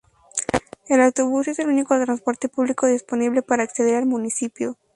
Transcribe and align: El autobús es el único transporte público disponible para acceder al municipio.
El 0.87 0.99
autobús 0.99 1.47
es 1.47 1.59
el 1.59 1.67
único 1.67 1.93
transporte 2.03 2.49
público 2.49 2.87
disponible 2.87 3.43
para 3.43 3.61
acceder 3.61 3.97
al 3.97 4.07
municipio. 4.07 4.75